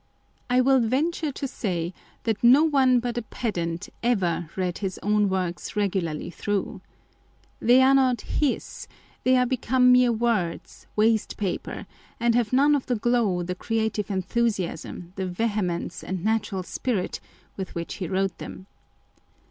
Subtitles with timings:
[0.49, 1.93] I will venture to say,
[2.23, 6.81] that no one but a pedant ever read his own works regularly through.
[7.59, 8.87] They are not his â€"
[9.25, 11.85] they are become mere words, waste paper,
[12.19, 17.19] and have none of the glow, the creative enthusiasm, the vehemence, and natural spirit
[17.55, 18.65] with which he wrote them.